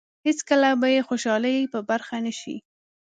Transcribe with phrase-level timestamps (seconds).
[0.25, 2.55] هېڅکله به یې خوشالۍ په برخه نه شي.